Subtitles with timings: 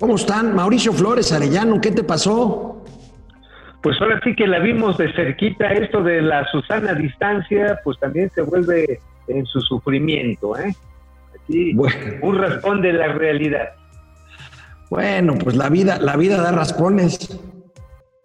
[0.00, 0.54] ¿Cómo están?
[0.54, 2.82] Mauricio Flores Arellano, ¿qué te pasó?
[3.82, 8.30] Pues ahora sí que la vimos de cerquita, esto de la Susana distancia, pues también
[8.30, 10.74] se vuelve en su sufrimiento, ¿eh?
[11.34, 11.76] Aquí
[12.22, 13.74] un raspón de la realidad.
[14.88, 17.38] Bueno, pues la vida, la vida da raspones.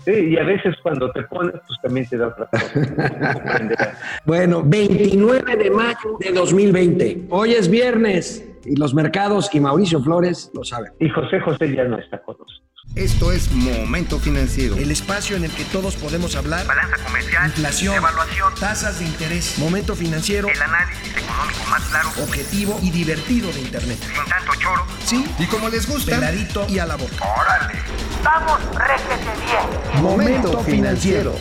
[0.05, 2.47] Sí, y a veces cuando te pones, pues también te da otra
[4.25, 7.23] bueno, 29 de mayo de 2020.
[7.31, 10.91] Hoy es viernes y los mercados y Mauricio Flores lo saben.
[10.99, 12.65] Y José José ya no está con nosotros.
[12.95, 14.77] Esto es Momento Financiero.
[14.77, 16.65] El espacio en el que todos podemos hablar.
[16.65, 17.47] Balanza comercial.
[17.47, 17.95] Inflación.
[17.95, 18.53] Evaluación.
[18.57, 19.59] Tasas de interés.
[19.59, 20.47] Momento Financiero.
[20.47, 22.09] El análisis económico más claro.
[22.23, 23.97] Objetivo y divertido de Internet.
[23.99, 24.83] Sin tanto choro.
[25.03, 25.25] Sí.
[25.39, 26.15] Y como les gusta.
[26.15, 27.15] Peladito y a la boca.
[27.37, 27.79] ¡Órale!
[28.23, 30.01] ¡Vamos, réjete bien!
[30.01, 31.33] Momento Financiero.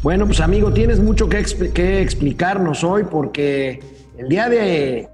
[0.00, 1.44] Bueno, pues amigo, tienes mucho que,
[1.74, 5.08] que explicarnos hoy porque el día de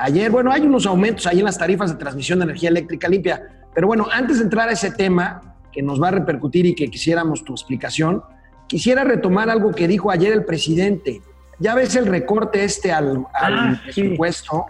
[0.00, 3.48] Ayer, bueno, hay unos aumentos ahí en las tarifas de transmisión de energía eléctrica limpia,
[3.74, 6.88] pero bueno, antes de entrar a ese tema que nos va a repercutir y que
[6.88, 8.22] quisiéramos tu explicación,
[8.68, 11.20] quisiera retomar algo que dijo ayer el presidente.
[11.58, 14.66] Ya ves el recorte este al, ah, presupuesto.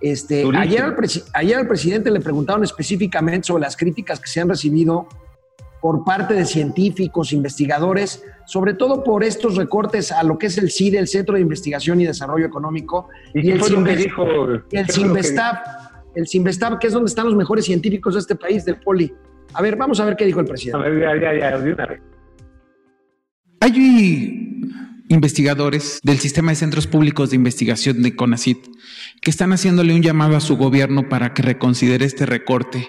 [0.00, 0.96] Este, ayer, al
[1.34, 5.08] ayer al presidente le preguntaron específicamente sobre las críticas que se han recibido
[5.80, 10.70] por parte de científicos, investigadores, sobre todo por estos recortes a lo que es el
[10.70, 13.60] CIDE, el Centro de Investigación y Desarrollo Económico, y, el,
[13.96, 15.56] dijo, el CINVESTAB,
[16.14, 19.12] el CINVESTAB, que es donde están los mejores científicos de este país, del POLI.
[19.54, 20.86] A ver, vamos a ver qué dijo el presidente.
[20.86, 22.00] A ver, ya, ya, de una vez.
[23.60, 24.48] Hay
[25.08, 28.58] investigadores del sistema de centros públicos de investigación de CONACIT
[29.20, 32.88] que están haciéndole un llamado a su gobierno para que reconsidere este recorte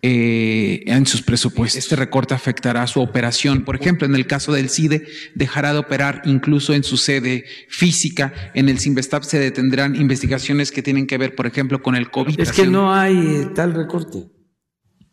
[0.00, 1.76] eh, en sus presupuestos.
[1.78, 3.64] Este recorte afectará su operación.
[3.64, 8.32] Por ejemplo, en el caso del CIDE, dejará de operar incluso en su sede física.
[8.54, 12.38] En el CINVESTAP se detendrán investigaciones que tienen que ver, por ejemplo, con el COVID.
[12.38, 14.28] Es que no hay tal recorte.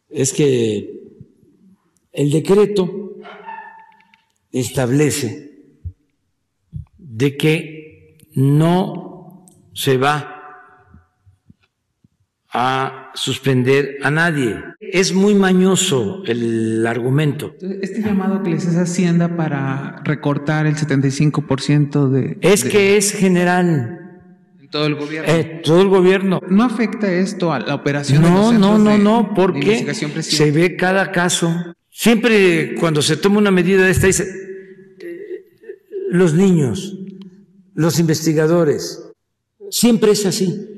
[0.07, 0.87] Es que
[2.11, 3.17] el decreto
[4.51, 5.51] establece
[6.97, 10.34] de que no se va
[12.57, 14.63] a suspender a nadie.
[14.79, 17.53] Es muy mañoso el argumento.
[17.81, 22.37] Este llamado que les hace Hacienda para recortar el 75% de...
[22.39, 23.99] Es que es general.
[24.61, 25.33] En todo el gobierno.
[25.33, 26.41] Eh, todo el gobierno.
[26.47, 28.21] ¿No afecta esto a la operación?
[28.21, 31.53] No, de los no, no, no, porque se ve cada caso.
[31.89, 35.17] Siempre cuando se toma una medida de esta, dice, eh,
[36.09, 36.97] los niños,
[37.73, 39.03] los investigadores,
[39.69, 40.74] siempre es así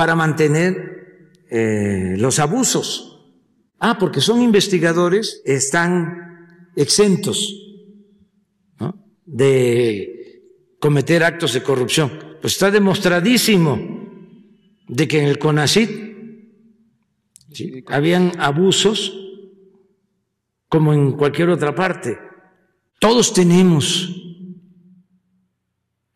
[0.00, 3.20] para mantener eh, los abusos.
[3.78, 7.54] Ah, porque son investigadores, están exentos
[9.26, 10.42] de
[10.80, 12.10] cometer actos de corrupción.
[12.40, 13.78] Pues está demostradísimo
[14.88, 15.90] de que en el CONACIT
[17.88, 19.14] habían abusos
[20.70, 22.18] como en cualquier otra parte.
[22.98, 24.16] Todos tenemos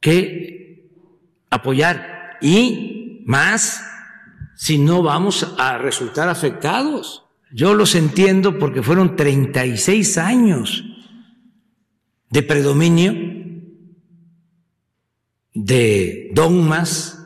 [0.01, 0.89] que
[1.51, 2.94] apoyar y
[3.25, 3.85] más
[4.57, 7.25] si no vamos a resultar afectados.
[7.53, 10.85] Yo los entiendo porque fueron 36 años
[12.31, 13.13] de predominio
[15.55, 17.25] de dogmas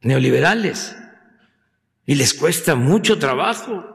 [0.00, 0.96] neoliberales
[2.06, 3.92] y les cuesta mucho trabajo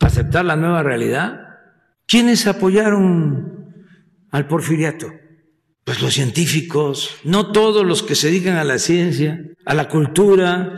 [0.00, 1.58] aceptar la nueva realidad.
[2.06, 3.74] ¿Quiénes apoyaron
[4.30, 5.06] al porfiriato?
[5.84, 10.72] Pues los científicos, no todos los que se dedican a la ciencia, a la cultura,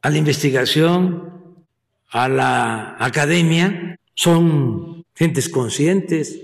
[0.00, 1.66] a la investigación,
[2.10, 6.40] a la academia, son gentes conscientes.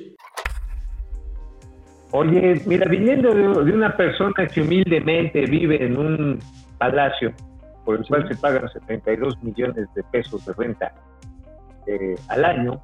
[2.10, 6.38] Oye, mira, viniendo de, una persona que humildemente vive en un
[6.78, 7.32] palacio
[7.86, 10.94] por el cual se pagan 72 millones de pesos de renta
[11.86, 12.82] eh, al año,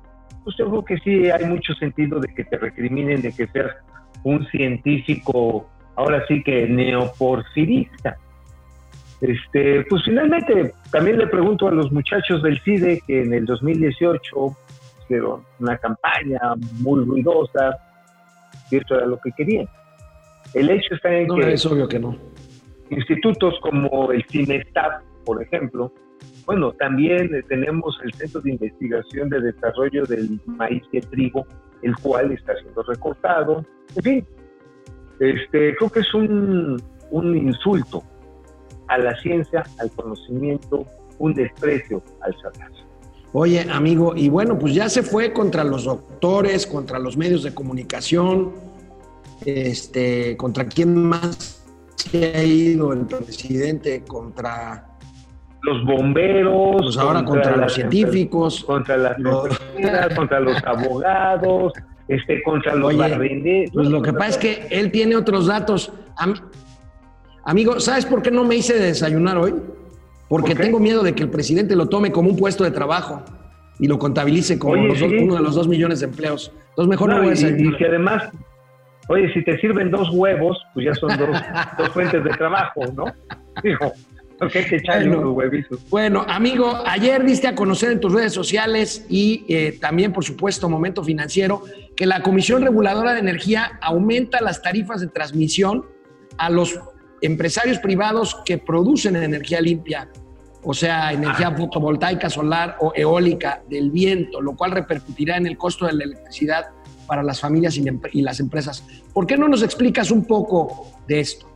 [0.50, 3.70] pues yo creo que sí hay mucho sentido de que te recriminen de que seas
[4.24, 8.16] un científico, ahora sí que neoporfirista.
[9.20, 14.56] Este, pues finalmente también le pregunto a los muchachos del CIDE que en el 2018
[15.02, 16.40] hicieron una campaña
[16.80, 17.76] muy ruidosa,
[18.70, 19.68] y esto era lo que querían.
[20.54, 21.52] El hecho está en que...
[21.52, 22.16] Es obvio que no.
[22.90, 25.92] Institutos como el CINESTAP, por ejemplo,
[26.46, 31.46] bueno, también eh, tenemos el Centro de Investigación de Desarrollo del Maíz el Trigo,
[31.82, 33.64] el cual está siendo recortado.
[33.96, 34.26] En fin,
[35.18, 38.02] este, creo que es un, un insulto
[38.88, 40.84] a la ciencia, al conocimiento,
[41.18, 42.70] un desprecio al saber.
[43.32, 47.54] Oye, amigo, y bueno, pues ya se fue contra los doctores, contra los medios de
[47.54, 48.52] comunicación,
[49.44, 51.64] este, contra quién más
[51.94, 54.89] se ha ido el presidente contra
[55.62, 59.16] los bomberos, pues ahora contra, los científicos, contra las
[60.16, 61.72] contra los abogados,
[62.08, 65.92] este, contra los Oye, Pues lo que pasa es que él tiene otros datos.
[67.44, 69.54] amigo, ¿sabes por qué no me hice desayunar hoy?
[70.28, 73.22] Porque tengo miedo de que el presidente lo tome como un puesto de trabajo
[73.78, 76.52] y lo contabilice como uno de los dos millones de empleos.
[76.70, 77.74] Entonces mejor no, voy a desayunar.
[77.74, 78.30] Y que además,
[79.08, 81.28] oye, si te sirven dos huevos, pues ya son dos,
[81.78, 83.04] dos fuentes de trabajo, ¿no?
[83.62, 83.92] Dijo,
[85.90, 90.68] bueno, amigo, ayer diste a conocer en tus redes sociales y eh, también, por supuesto,
[90.68, 91.62] Momento Financiero,
[91.94, 95.84] que la Comisión Reguladora de Energía aumenta las tarifas de transmisión
[96.38, 96.80] a los
[97.20, 100.08] empresarios privados que producen energía limpia,
[100.62, 105.86] o sea, energía fotovoltaica, solar o eólica del viento, lo cual repercutirá en el costo
[105.86, 106.70] de la electricidad
[107.06, 108.84] para las familias y las empresas.
[109.12, 111.49] ¿Por qué no nos explicas un poco de esto?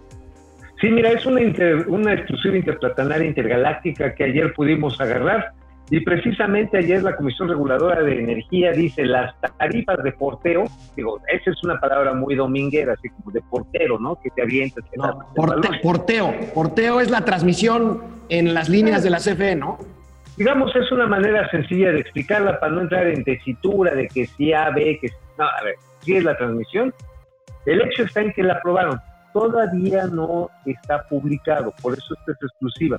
[0.85, 1.41] Sí, mira, es una,
[1.87, 5.55] una exclusiva interplatanaria intergaláctica que ayer pudimos agarrar
[5.89, 10.65] y precisamente ayer la Comisión Reguladora de Energía dice las tarifas de porteo,
[10.95, 14.17] digo, esa es una palabra muy dominguera, así como de portero, ¿no?
[14.23, 14.85] Que te avientas.
[14.95, 15.19] no,
[15.83, 19.79] porteo, porteo es la transmisión en las líneas de la CFE, ¿no?
[20.37, 24.53] Digamos, es una manera sencilla de explicarla para no entrar en tesitura de que sí
[24.53, 25.09] A, B, que
[25.39, 26.93] no, a ver, sí es la transmisión.
[27.65, 29.01] El hecho está en que la aprobaron
[29.35, 32.99] todavía no está publicado, por eso esta es exclusiva.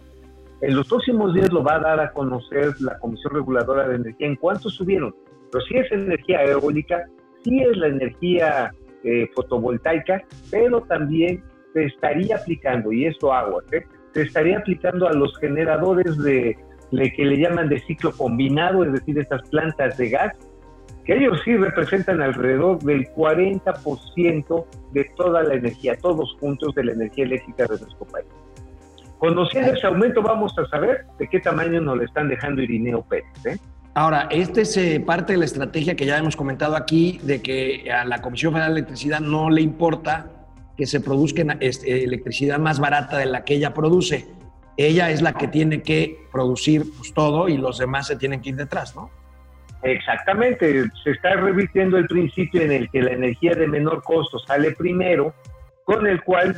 [0.61, 4.27] En los próximos días lo va a dar a conocer la Comisión Reguladora de Energía
[4.27, 5.15] en cuánto subieron.
[5.51, 7.05] Pero si es energía eólica,
[7.43, 8.71] si es la energía
[9.03, 11.41] eh, fotovoltaica, pero también
[11.73, 13.83] se estaría aplicando, y esto agua, ¿eh?
[14.13, 16.57] se estaría aplicando a los generadores de,
[16.91, 20.33] de, que le llaman de ciclo combinado, es decir, estas plantas de gas,
[21.05, 26.93] que ellos sí representan alrededor del 40% de toda la energía, todos juntos de la
[26.93, 28.27] energía eléctrica de nuestro país.
[29.19, 33.45] Conociendo ese aumento vamos a saber de qué tamaño nos le están dejando Irineo Pérez.
[33.45, 33.57] ¿eh?
[33.93, 37.89] Ahora, este es eh, parte de la estrategia que ya hemos comentado aquí, de que
[37.91, 40.31] a la Comisión Federal de Electricidad no le importa
[40.75, 44.27] que se produzca este, electricidad más barata de la que ella produce.
[44.75, 48.49] Ella es la que tiene que producir pues, todo y los demás se tienen que
[48.49, 49.09] ir detrás, ¿no?
[49.85, 54.71] Exactamente, se está revirtiendo el principio en el que la energía de menor costo sale
[54.71, 55.31] primero,
[55.83, 56.55] con el cual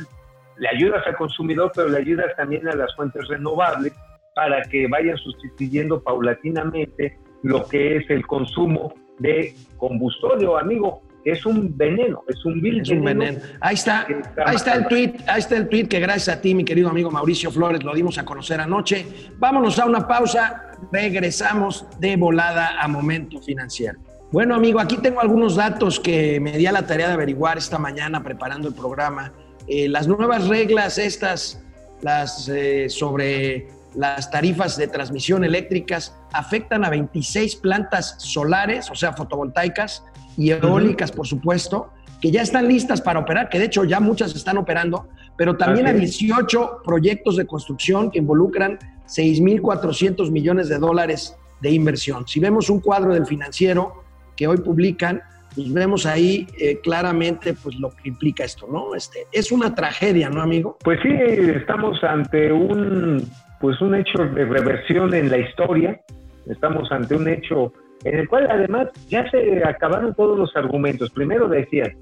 [0.56, 3.92] le ayudas al consumidor, pero le ayudas también a las fuentes renovables
[4.34, 11.76] para que vayan sustituyendo paulatinamente lo que es el consumo de combustible, amigo es un
[11.76, 13.38] veneno, es un vil es Un veneno.
[13.60, 14.06] Ahí está,
[14.44, 17.10] ahí está el tweet, ahí está el tweet que gracias a ti, mi querido amigo
[17.10, 19.06] Mauricio Flores, lo dimos a conocer anoche.
[19.38, 23.98] Vámonos a una pausa, regresamos de volada a Momento Financiero.
[24.30, 27.78] Bueno, amigo, aquí tengo algunos datos que me di a la tarea de averiguar esta
[27.78, 29.32] mañana preparando el programa.
[29.66, 31.62] Eh, las nuevas reglas estas,
[32.02, 39.12] las eh, sobre las tarifas de transmisión eléctricas afectan a 26 plantas solares, o sea,
[39.14, 40.04] fotovoltaicas,
[40.38, 41.90] y eólicas, por supuesto,
[42.20, 45.86] que ya están listas para operar, que de hecho ya muchas están operando, pero también
[45.86, 52.26] a 18 proyectos de construcción que involucran 6.400 millones de dólares de inversión.
[52.26, 54.04] Si vemos un cuadro del financiero
[54.36, 55.20] que hoy publican,
[55.54, 58.94] pues vemos ahí eh, claramente pues lo que implica esto, ¿no?
[58.94, 60.76] Este, es una tragedia, ¿no, amigo?
[60.84, 63.28] Pues sí, estamos ante un
[63.60, 66.00] pues un hecho de reversión en la historia,
[66.46, 67.72] estamos ante un hecho
[68.04, 71.10] en el cual además ya se acabaron todos los argumentos.
[71.10, 71.96] Primero decían,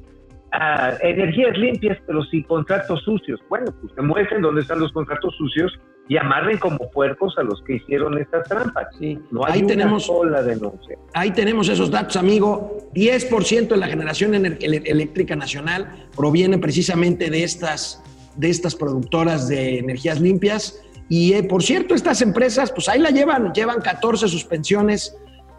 [0.52, 3.40] ah, energías limpias, pero sin contratos sucios.
[3.48, 5.72] Bueno, pues se muestren dónde están los contratos sucios
[6.08, 8.86] y amarren como puercos a los que hicieron estas trampas.
[8.98, 9.18] Sí.
[9.30, 10.96] No hay ahí tenemos, sola denuncia.
[11.14, 12.78] Ahí tenemos esos datos, amigo.
[12.94, 18.02] 10% de la generación eléctrica nacional proviene precisamente de estas,
[18.36, 20.80] de estas productoras de energías limpias.
[21.08, 25.16] Y eh, por cierto, estas empresas, pues ahí la llevan, llevan 14 suspensiones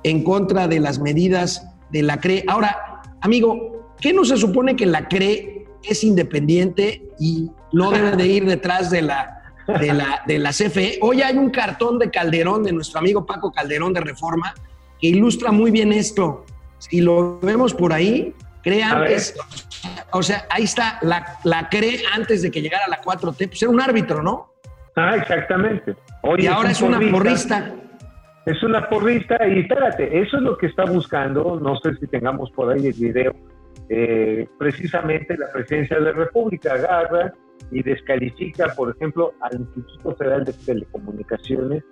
[0.09, 2.43] en contra de las medidas de la CRE.
[2.47, 8.27] Ahora, amigo, ¿qué no se supone que la CRE es independiente y no debe de
[8.27, 10.99] ir detrás de la, de la, de la CFE?
[11.01, 14.53] Hoy hay un cartón de Calderón, de nuestro amigo Paco Calderón de Reforma,
[14.99, 16.45] que ilustra muy bien esto.
[16.77, 18.33] Si lo vemos por ahí,
[18.63, 19.35] CRE antes,
[20.11, 23.71] o sea, ahí está, la, la CRE antes de que llegara la 4T, pues era
[23.71, 24.53] un árbitro, ¿no?
[24.95, 25.95] Ah, exactamente.
[26.23, 27.75] Hoy y ahora es una porrista
[28.47, 32.49] es una porrista y espérate, eso es lo que está buscando, no sé si tengamos
[32.51, 33.35] por ahí el video,
[33.89, 37.33] eh, precisamente la presidencia de la República agarra
[37.71, 41.83] y descalifica, por ejemplo, al Instituto Federal de Telecomunicaciones,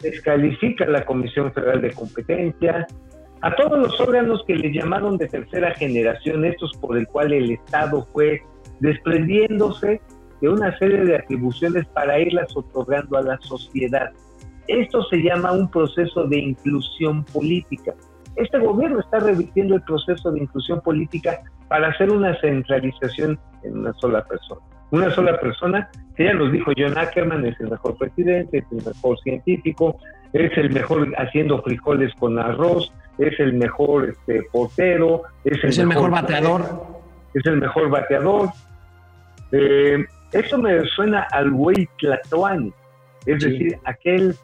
[0.00, 2.86] descalifica a la Comisión Federal de Competencia,
[3.42, 7.50] a todos los órganos que le llamaron de tercera generación, estos por el cual el
[7.50, 8.40] Estado fue
[8.80, 10.00] desprendiéndose
[10.40, 14.10] de una serie de atribuciones para irlas otorgando a la sociedad.
[14.68, 17.94] Esto se llama un proceso de inclusión política.
[18.36, 23.92] Este gobierno está revirtiendo el proceso de inclusión política para hacer una centralización en una
[23.94, 24.60] sola persona.
[24.90, 28.84] Una sola persona, que ya nos dijo John Ackerman, es el mejor presidente, es el
[28.86, 29.98] mejor científico,
[30.32, 36.10] es el mejor haciendo frijoles con arroz, es el mejor este, portero, es el, mejor,
[36.10, 36.62] bateador.
[37.34, 38.50] Es el mejor bateador.
[39.52, 42.72] Eh, eso me suena al güey Tlatoani,
[43.26, 44.34] es decir, aquel,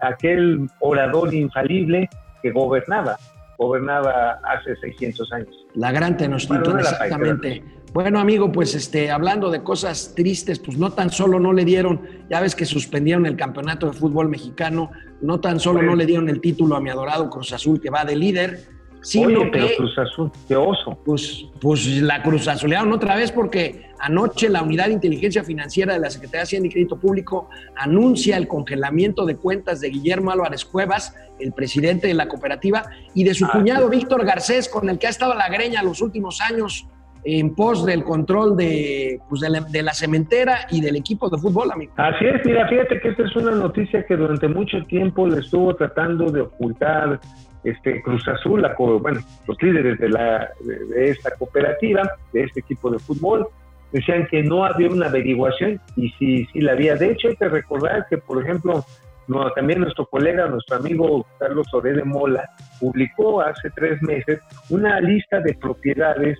[0.00, 2.08] aquel orador infalible
[2.42, 3.16] que gobernaba,
[3.58, 5.66] gobernaba hace 600 años.
[5.74, 7.64] La gran Tenochtitlan, exactamente.
[7.94, 12.00] Bueno, amigo, pues este, hablando de cosas tristes, pues no tan solo no le dieron,
[12.28, 14.90] ya ves que suspendieron el campeonato de fútbol mexicano,
[15.22, 18.04] no tan solo no le dieron el título a mi adorado Cruz Azul que va
[18.04, 18.64] de líder,
[19.04, 20.98] sino Oye, pero que Cruz Azul, qué oso.
[21.04, 26.00] pues, pues la Cruz Azulearon otra vez porque anoche la Unidad de Inteligencia Financiera de
[26.00, 30.64] la Secretaría de Hacienda y Crédito Público anuncia el congelamiento de cuentas de Guillermo Álvarez
[30.64, 32.84] Cuevas, el presidente de la cooperativa,
[33.14, 36.00] y de su Ah, cuñado Víctor Garcés, con el que ha estado la greña los
[36.00, 36.86] últimos años
[37.26, 41.38] en pos del control de, pues, de, la, de la cementera y del equipo de
[41.38, 41.92] fútbol, amigo.
[41.96, 45.74] Así es, mira, fíjate que esta es una noticia que durante mucho tiempo le estuvo
[45.74, 47.18] tratando de ocultar
[47.64, 52.02] este Cruz Azul, la, bueno, los líderes de, la, de, esta cooperativa,
[52.32, 53.48] de este equipo de fútbol,
[53.92, 56.94] decían que no había una averiguación y sí, sí la había.
[56.96, 58.84] De hecho, hay que recordar que, por ejemplo,
[59.26, 65.00] no, también nuestro colega, nuestro amigo Carlos Oré de Mola, publicó hace tres meses una
[65.00, 66.38] lista de propiedades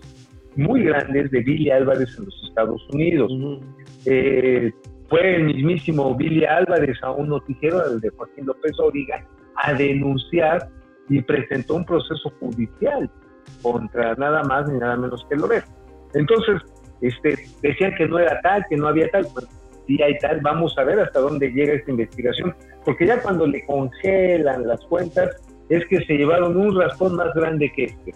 [0.56, 3.32] muy grandes de Billy Álvarez en los Estados Unidos.
[4.04, 4.72] Eh,
[5.08, 9.24] fue el mismísimo Billy Álvarez a un noticiero, el de Joaquín López Origa,
[9.56, 10.68] a denunciar
[11.08, 13.10] y presentó un proceso judicial
[13.62, 15.64] contra nada más ni nada menos que Loret.
[16.14, 16.62] Entonces,
[17.00, 19.46] este, decían que no era tal, que no había tal, pues
[19.86, 23.64] sí hay tal, vamos a ver hasta dónde llega esta investigación, porque ya cuando le
[23.66, 28.14] congelan las cuentas es que se llevaron un raspón más grande que este.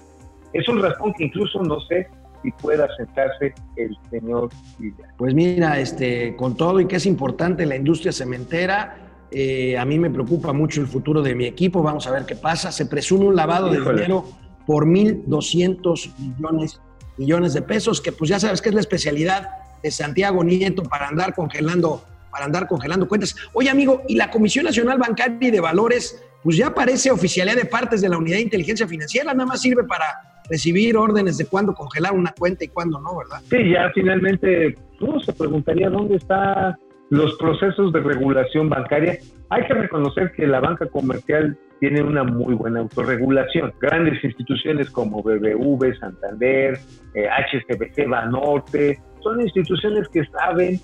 [0.52, 2.08] Es un raspón que incluso no sé
[2.42, 5.12] si pueda sentarse el señor Villa.
[5.16, 9.98] Pues mira, este, con todo y que es importante la industria cementera, eh, a mí
[9.98, 11.82] me preocupa mucho el futuro de mi equipo.
[11.82, 12.72] Vamos a ver qué pasa.
[12.72, 14.24] Se presume un lavado de dinero
[14.66, 16.80] por 1.200 millones,
[17.16, 19.48] millones de pesos, que pues ya sabes que es la especialidad
[19.82, 23.36] de Santiago Nieto para andar congelando, para andar congelando cuentas.
[23.52, 27.64] Oye, amigo, y la Comisión Nacional Bancaria y de Valores, pues ya parece oficialidad de
[27.64, 30.04] partes de la Unidad de Inteligencia Financiera, nada más sirve para
[30.48, 33.40] recibir órdenes de cuándo congelar una cuenta y cuándo no, ¿verdad?
[33.50, 36.76] Sí, ya finalmente uno se preguntaría dónde están
[37.10, 39.18] los procesos de regulación bancaria.
[39.50, 43.72] Hay que reconocer que la banca comercial tiene una muy buena autorregulación.
[43.80, 46.78] Grandes instituciones como BBV, Santander,
[47.14, 50.80] eh, HSBC, Banorte, son instituciones que saben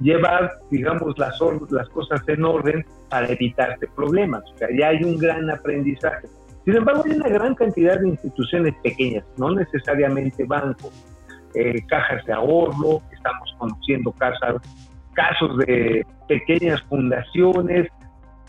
[0.00, 1.38] llevar, digamos, las,
[1.70, 4.42] las cosas en orden para evitarse problemas.
[4.54, 6.28] O sea, ya hay un gran aprendizaje.
[6.64, 10.92] Sin embargo, hay una gran cantidad de instituciones pequeñas, no necesariamente bancos,
[11.54, 14.56] eh, cajas de ahorro, estamos conociendo casas,
[15.16, 17.88] casos de pequeñas fundaciones,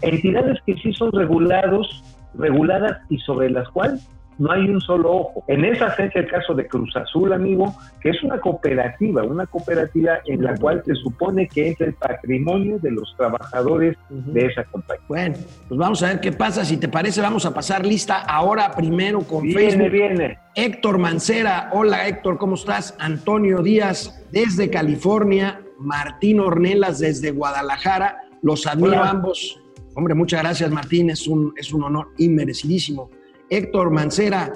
[0.02, 2.04] entidades que sí son regulados,
[2.36, 4.08] reguladas y sobre las cuales
[4.38, 5.44] no hay un solo ojo.
[5.48, 10.20] En esa agencia el caso de Cruz Azul, amigo, que es una cooperativa, una cooperativa
[10.26, 15.04] en la cual se supone que es el patrimonio de los trabajadores de esa compañía.
[15.08, 15.36] Bueno,
[15.68, 16.64] pues vamos a ver qué pasa.
[16.66, 19.90] Si te parece, vamos a pasar lista ahora primero con Viene, Facebook.
[19.92, 20.38] viene.
[20.54, 22.96] Héctor Mancera, hola Héctor, ¿cómo estás?
[23.00, 29.10] Antonio Díaz desde California, Martín Ornelas desde Guadalajara, los admiro Hola.
[29.10, 29.60] ambos.
[29.96, 33.10] Hombre, muchas gracias Martín, es un, es un honor inmerecidísimo.
[33.50, 34.54] Héctor Mancera,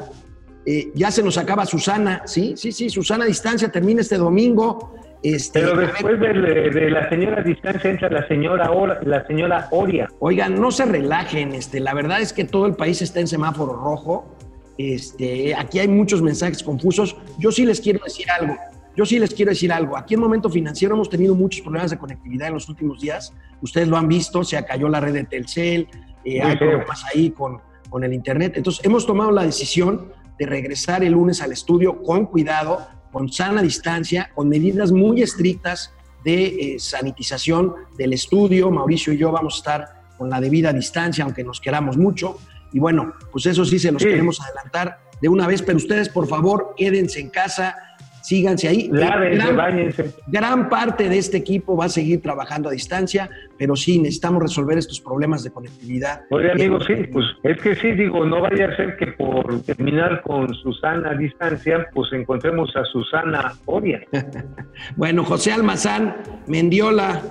[0.66, 4.96] eh, ya se nos acaba Susana, sí, sí, sí, Susana Distancia termina este domingo.
[5.24, 6.34] Este, Pero después de,
[6.72, 10.10] de la señora distancia entra la señora Ora- la señora Oria.
[10.20, 13.74] Oigan, no se relajen, este, la verdad es que todo el país está en semáforo
[13.74, 14.36] rojo.
[14.80, 17.16] Este, aquí hay muchos mensajes confusos.
[17.38, 18.58] Yo sí les quiero decir algo.
[18.96, 19.98] Yo sí les quiero decir algo.
[19.98, 23.34] Aquí en Momento Financiero hemos tenido muchos problemas de conectividad en los últimos días.
[23.62, 25.88] Ustedes lo han visto, se cayó la red de Telcel,
[26.26, 28.54] eh, hay problemas ahí con, con el Internet.
[28.58, 33.62] Entonces, hemos tomado la decisión de regresar el lunes al estudio con cuidado, con sana
[33.62, 35.94] distancia, con medidas muy estrictas
[36.24, 36.46] de
[36.76, 38.70] eh, sanitización del estudio.
[38.72, 42.38] Mauricio y yo vamos a estar con la debida distancia, aunque nos queramos mucho.
[42.74, 44.08] Y bueno, pues eso sí se los Sí.
[44.10, 47.76] queremos adelantar de una vez, pero ustedes por favor quédense en casa,
[48.22, 48.90] síganse ahí.
[48.92, 54.00] Lávense, gran, gran parte de este equipo va a seguir trabajando a distancia, pero sí
[54.00, 56.22] necesitamos resolver estos problemas de conectividad.
[56.30, 60.22] Oye, amigo, sí, pues es que sí, digo, no vaya a ser que por terminar
[60.22, 64.02] con Susana a distancia, pues encontremos a Susana Oria.
[64.96, 67.22] bueno, José Almazán, Mendiola,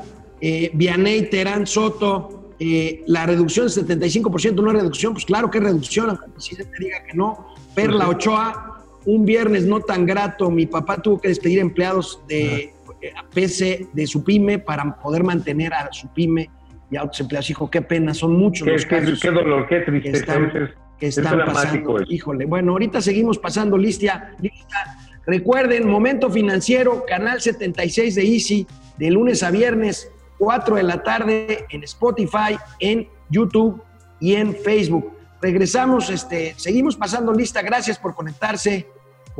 [0.40, 5.59] eh, Vianey, Terán, Soto, eh, la reducción es 75%, no es reducción, pues claro que
[5.59, 7.47] es reducción, aunque el presidente diga que no.
[7.75, 8.80] Perla Ochoa,
[9.14, 14.07] un viernes no tan grato, mi papá tuvo que despedir empleados de eh, PC de
[14.07, 16.50] su pyme para poder mantener a su pyme
[16.90, 17.49] y a otros empleados.
[17.50, 20.17] Hijo, qué pena, son muchos Qué, los casos qué dolor, qué que tristeza.
[20.19, 21.99] están, es- es- que es están pasando.
[21.99, 22.12] eso.
[22.12, 24.99] Híjole, bueno, ahorita seguimos pasando lista, lista.
[25.26, 28.67] Recuerden, Momento Financiero, Canal 76 de Easy,
[28.99, 33.83] de lunes a viernes, 4 de la tarde, en Spotify, en YouTube
[34.21, 35.12] y en Facebook.
[35.40, 37.62] Regresamos, este, seguimos pasando lista.
[37.62, 38.87] Gracias por conectarse.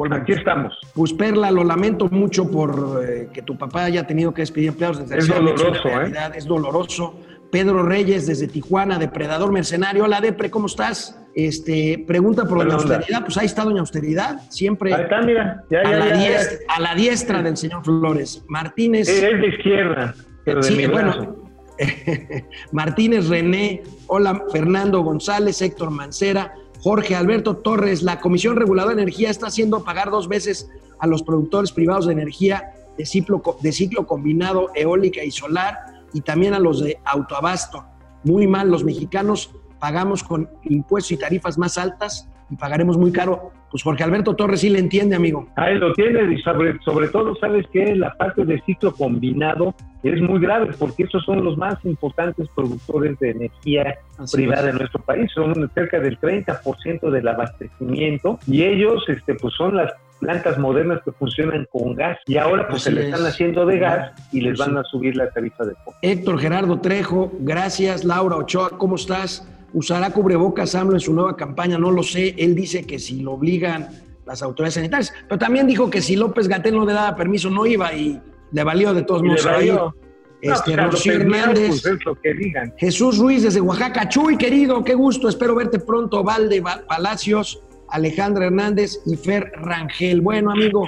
[0.01, 0.23] Volvemos.
[0.23, 0.79] Aquí estamos.
[0.95, 4.99] Pues Perla, lo lamento mucho por eh, que tu papá haya tenido que despedir empleados.
[4.99, 5.99] Es Desgraciadamente, doloroso, una ¿eh?
[5.99, 7.21] realidad, Es doloroso.
[7.53, 10.05] Pedro Reyes desde Tijuana, depredador mercenario.
[10.05, 11.21] Hola, Depre, ¿cómo estás?
[11.35, 12.97] Este, pregunta por Doña Buena onda.
[12.97, 13.25] Austeridad.
[13.27, 15.65] Pues ahí está Doña Austeridad, siempre Ahí está, mira.
[15.71, 16.29] Ya, a, ya, la ya, ya.
[16.29, 18.43] diestra, a la diestra del señor Flores.
[18.49, 19.07] Martínez.
[19.07, 20.15] Es de izquierda,
[20.47, 21.37] pero de Sí, mi bueno.
[22.73, 29.29] Martínez René, hola Fernando González, Héctor Mancera, Jorge Alberto Torres, la Comisión Reguladora de Energía
[29.29, 34.07] está haciendo pagar dos veces a los productores privados de energía de ciclo, de ciclo
[34.07, 35.77] combinado eólica y solar
[36.15, 37.85] y también a los de autoabasto.
[38.25, 43.53] Muy mal, los mexicanos pagamos con impuestos y tarifas más altas y pagaremos muy caro.
[43.71, 45.47] Pues Jorge Alberto Torres sí le entiende, amigo.
[45.57, 50.21] Ahí lo tienes y sobre, sobre todo, ¿sabes que La parte de ciclo combinado es
[50.21, 54.73] muy grave porque esos son los más importantes productores de energía Así privada es.
[54.73, 55.31] de nuestro país.
[55.35, 61.13] Son cerca del 30% del abastecimiento y ellos este, pues son las plantas modernas que
[61.13, 63.07] funcionan con gas y ahora pues Así se le es.
[63.15, 64.65] están haciendo de gas y les Sí.
[64.67, 65.95] van a subir la tarifa de costo.
[66.03, 68.05] Héctor Gerardo Trejo, gracias.
[68.05, 69.49] Laura Ochoa, ¿cómo estás?
[69.73, 71.79] ¿Usará cubrebocas AMLO en su nueva campaña?
[71.79, 72.35] No lo sé.
[72.39, 73.89] Él dice que si lo obligan
[74.27, 77.67] las autoridades sanitarias, pero también dijo que si López Gatel no le daba permiso no
[77.67, 78.21] iba y
[78.53, 79.71] le valió de todos modos ahí.
[79.71, 79.95] No,
[80.41, 82.73] Este, Rocío Hernández, pues, que digan.
[82.79, 84.09] Jesús Ruiz desde Oaxaca.
[84.09, 85.29] Chuy, querido, qué gusto.
[85.29, 86.23] Espero verte pronto.
[86.25, 90.21] Valde Va- Palacios, Alejandra Hernández y Fer Rangel.
[90.21, 90.87] Bueno, amigo,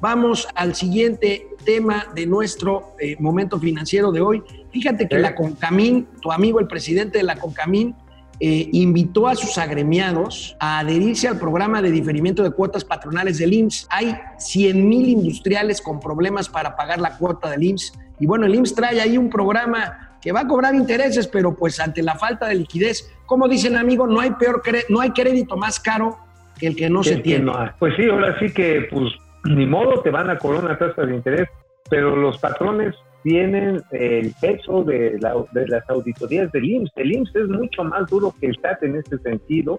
[0.00, 4.42] vamos al siguiente tema de nuestro eh, momento financiero de hoy.
[4.72, 5.20] Fíjate que ¿Eh?
[5.20, 7.94] la Concamín, tu amigo el presidente de la Concamín,
[8.44, 13.52] eh, invitó a sus agremiados a adherirse al programa de diferimiento de cuotas patronales del
[13.52, 13.86] IMSS.
[13.88, 17.92] Hay 100 mil industriales con problemas para pagar la cuota del IMSS.
[18.18, 21.78] Y bueno, el IMSS trae ahí un programa que va a cobrar intereses, pero pues
[21.78, 25.78] ante la falta de liquidez, como dicen amigo, no hay peor no hay crédito más
[25.78, 26.18] caro
[26.58, 27.44] que el que no que- se tiene.
[27.44, 27.54] no.
[27.78, 29.04] Pues sí, ahora sí que, pues,
[29.44, 31.48] ni modo, te van a cobrar una tasa de interés,
[31.88, 36.92] pero los patrones tienen el peso de, la- de las auditorías del IMSS.
[36.96, 39.78] El IMSS es mucho más duro que el SAT en este sentido.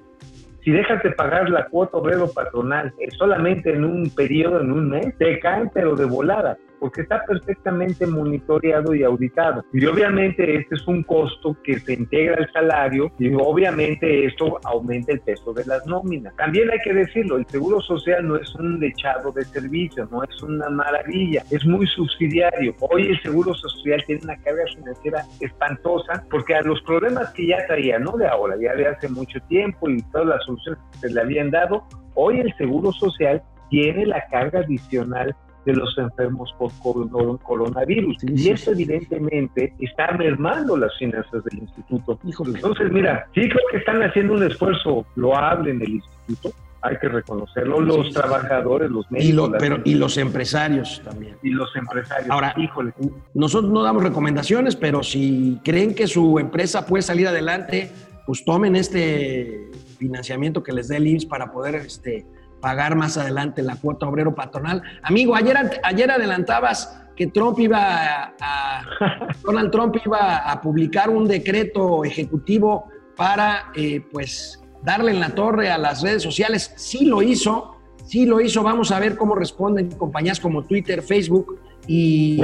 [0.64, 4.90] Si dejas de pagar la cuota obrero patronal eh, solamente en un periodo, en un
[4.90, 9.64] mes, te caen pero de volada, porque está perfectamente monitoreado y auditado.
[9.72, 15.14] Y obviamente este es un costo que se integra al salario y obviamente esto aumenta
[15.14, 16.36] el peso de las nóminas.
[16.36, 20.44] También hay que decirlo, el seguro social no es un dechado de servicio, no es
[20.44, 22.76] una maravilla, es muy subsidiario.
[22.82, 27.66] Hoy el seguro social tiene una carga financiera espantosa porque a los problemas que ya
[27.66, 31.14] traía, no de ahora, ya de hace mucho tiempo y todas las soluciones que se
[31.14, 35.34] le habían dado, hoy el seguro social tiene la carga adicional
[35.66, 38.18] de los enfermos por coro- coronavirus.
[38.20, 42.20] Sí, y eso evidentemente está mermando las finanzas del instituto.
[42.26, 42.56] Híjole.
[42.56, 47.08] Entonces, mira, sí creo que están haciendo un esfuerzo loable en el instituto, hay que
[47.08, 51.38] reconocerlo, los Sí, trabajadores, los médicos, Y, lo- pero, y los empresarios también.
[51.42, 52.30] y los empresarios.
[52.30, 52.92] Ahora, híjole,
[53.34, 57.90] Nosotros no damos recomendaciones, pero si creen que su empresa puede salir adelante,
[58.26, 62.26] pues tomen este financiamiento que les dé el IMSS para poder este,
[62.64, 64.82] pagar más adelante la cuota obrero patronal.
[65.04, 71.28] Amigo, ayer, ayer adelantabas que Trump iba a, a- Donald Trump iba a publicar un
[71.28, 72.86] decreto ejecutivo
[73.18, 76.72] para, eh, pues, darle en la torre a las redes sociales.
[76.78, 78.64] Sí lo hizo, sí lo hizo.
[78.64, 82.40] Vamos a ver cómo responden compañías como Twitter, Facebook y.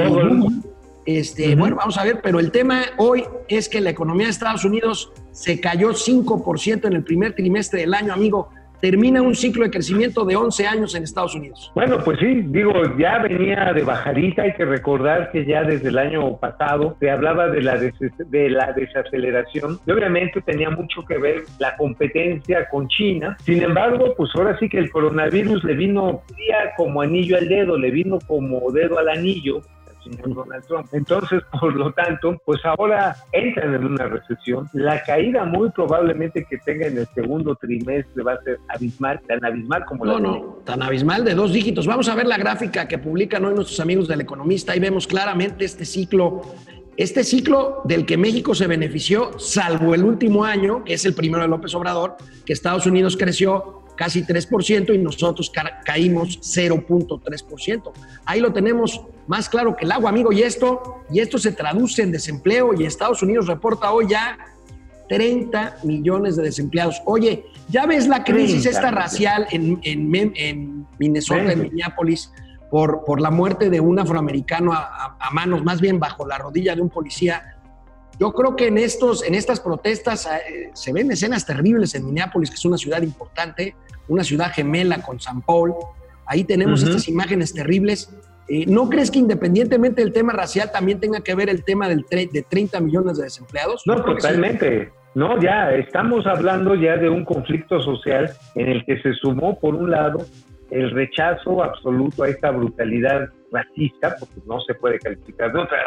[1.06, 4.66] Este, Bueno, vamos a ver, pero el tema hoy es que la economía de Estados
[4.66, 8.50] Unidos se cayó 5% en el primer trimestre del año, amigo.
[8.80, 11.70] Termina un ciclo de crecimiento de 11 años en Estados Unidos.
[11.74, 15.98] Bueno, pues sí, digo, ya venía de bajadita, hay que recordar que ya desde el
[15.98, 21.42] año pasado se hablaba de la, de la desaceleración y obviamente tenía mucho que ver
[21.58, 23.36] la competencia con China.
[23.44, 26.22] Sin embargo, pues ahora sí que el coronavirus le vino
[26.76, 29.60] como anillo al dedo, le vino como dedo al anillo
[30.02, 30.88] señor Donald Trump.
[30.92, 34.68] Entonces, por lo tanto, pues ahora entran en una recesión.
[34.72, 39.44] La caída muy probablemente que tenga en el segundo trimestre va a ser abismal, tan
[39.44, 40.20] abismal como no, la...
[40.20, 41.86] No, no, tan abismal de dos dígitos.
[41.86, 44.72] Vamos a ver la gráfica que publican hoy nuestros amigos del Economista.
[44.72, 46.42] Ahí vemos claramente este ciclo
[47.00, 51.42] este ciclo del que México se benefició, salvo el último año, que es el primero
[51.42, 55.52] de López Obrador, que Estados Unidos creció casi 3% y nosotros
[55.84, 57.92] caímos 0.3%.
[58.24, 62.00] Ahí lo tenemos más claro que el agua, amigo, y esto, y esto se traduce
[62.00, 64.38] en desempleo y Estados Unidos reporta hoy ya
[65.10, 67.02] 30 millones de desempleados.
[67.04, 72.32] Oye, ¿ya ves la crisis esta racial en, en, Minnesota, en Minneapolis,
[72.70, 76.80] por, por, la muerte de un afroamericano a, manos, más bien bajo la rodilla de
[76.80, 77.58] un policía?
[78.20, 82.50] Yo creo que en, estos, en estas protestas eh, se ven escenas terribles en Minneapolis,
[82.50, 83.74] que es una ciudad importante,
[84.08, 85.72] una ciudad gemela con San Paul.
[86.26, 88.14] Ahí tenemos estas imágenes terribles.
[88.46, 92.04] Eh, ¿No crees que independientemente del tema racial también tenga que ver el tema del
[92.10, 93.84] de 30 millones de desempleados?
[93.86, 94.92] No, totalmente.
[95.14, 99.74] No, ya estamos hablando ya de un conflicto social en el que se sumó, por
[99.74, 100.26] un lado,
[100.70, 105.78] el rechazo absoluto a esta brutalidad racista, porque no se puede calificar de otra.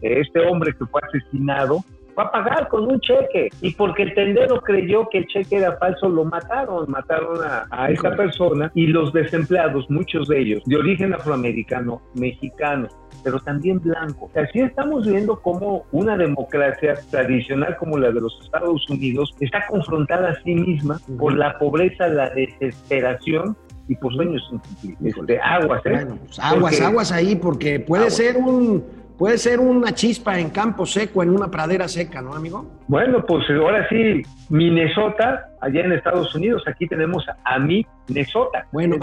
[0.00, 1.78] Este hombre que fue asesinado
[2.18, 3.48] va a pagar con un cheque.
[3.60, 7.90] Y porque el tendero creyó que el cheque era falso, lo mataron, mataron a, a
[7.90, 12.88] esta persona y los desempleados, muchos de ellos, de origen afroamericano, mexicano,
[13.24, 14.30] pero también blanco.
[14.34, 20.30] Así estamos viendo cómo una democracia tradicional como la de los Estados Unidos está confrontada
[20.30, 23.56] a sí misma por la pobreza, la desesperación
[23.88, 24.42] y por sueños
[24.82, 26.06] de aguas, ¿eh?
[26.24, 31.22] Pues, aguas, aguas ahí, porque puede ser un puede ser una chispa en campo seco,
[31.22, 32.66] en una pradera seca, ¿no, amigo?
[32.88, 38.66] Bueno, pues ahora sí, Minnesota, allá en Estados Unidos, aquí tenemos a mi Minnesota.
[38.72, 38.96] Bueno,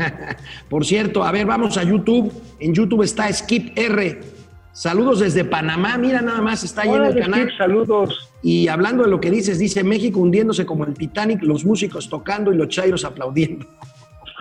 [0.70, 2.32] por cierto, a ver, vamos a YouTube.
[2.58, 4.20] En YouTube está Skip R.
[4.72, 7.52] Saludos desde Panamá, mira nada más, está ahí en el canal.
[7.58, 8.30] saludos.
[8.42, 12.50] Y hablando de lo que dices, dice México hundiéndose como el Titanic, los músicos tocando
[12.50, 13.66] y los chairos aplaudiendo.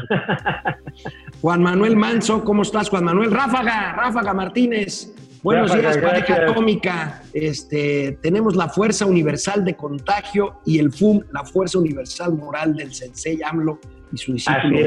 [1.41, 3.31] Juan Manuel Manso, ¿cómo estás, Juan Manuel?
[3.31, 5.13] Ráfaga, Ráfaga Martínez.
[5.41, 7.23] Buenos días, pareja atómica.
[7.33, 12.93] Este, tenemos la fuerza universal de contagio y el FUM, la fuerza universal moral del
[12.93, 13.79] Sensei AMLO
[14.11, 14.77] y su discípulo.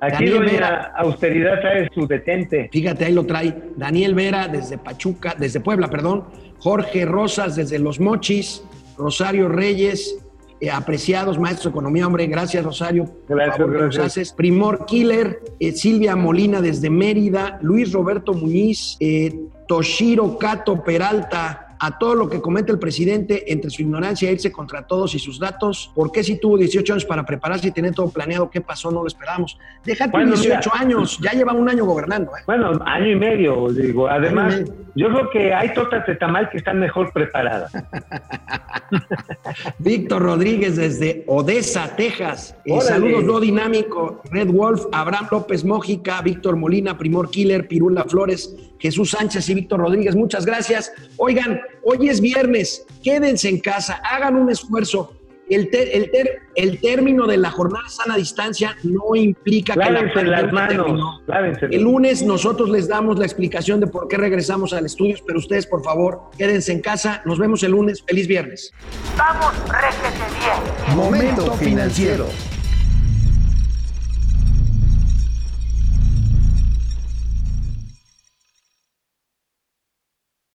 [0.00, 2.68] Aquí Daniel Vera, austeridad trae su detente.
[2.70, 3.72] Fíjate, ahí lo trae.
[3.76, 6.24] Daniel Vera desde Pachuca, desde Puebla, perdón.
[6.58, 8.62] Jorge Rosas desde Los Mochis.
[8.96, 10.23] Rosario Reyes,
[10.60, 13.10] eh, apreciados maestros de economía, hombre, gracias Rosario.
[13.28, 14.32] Gracias, gracias.
[14.32, 19.34] Primor Killer, eh, Silvia Molina desde Mérida, Luis Roberto Muñiz, eh,
[19.66, 24.86] Toshiro Cato Peralta, a todo lo que comete el presidente entre su ignorancia irse contra
[24.86, 25.90] todos y sus datos.
[25.94, 28.50] ¿Por qué si tuvo 18 años para prepararse y tener todo planeado?
[28.50, 28.90] ¿Qué pasó?
[28.90, 29.58] No lo esperamos.
[29.84, 32.32] Déjate 18 años, ya lleva un año gobernando.
[32.36, 32.42] ¿eh?
[32.46, 34.08] Bueno, año y medio, digo.
[34.08, 34.62] Además,
[34.94, 37.72] yo creo que hay tortas de tamal que están mejor preparadas.
[39.78, 42.56] Víctor Rodríguez desde Odessa, Texas.
[42.64, 44.22] Eh, saludos, no dinámico.
[44.30, 48.54] Red Wolf, Abraham López Mójica, Víctor Molina, Primor Killer, Pirula Flores,
[48.84, 50.14] Jesús Sánchez y Víctor Rodríguez.
[50.14, 50.92] Muchas gracias.
[51.16, 55.14] Oigan, Hoy es viernes, quédense en casa, hagan un esfuerzo.
[55.48, 56.10] El, el,
[56.54, 61.20] el término de la jornada sana distancia no implica que la las manos,
[61.70, 65.66] El lunes nosotros les damos la explicación de por qué regresamos al estudio, pero ustedes,
[65.66, 67.22] por favor, quédense en casa.
[67.24, 68.02] Nos vemos el lunes.
[68.06, 68.72] Feliz viernes.
[69.16, 70.96] Vamos, réjete bien.
[70.96, 72.26] Momento financiero.